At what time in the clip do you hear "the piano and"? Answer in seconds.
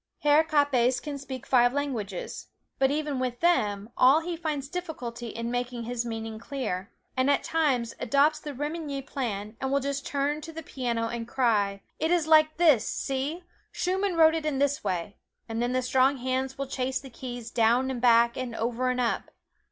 10.51-11.27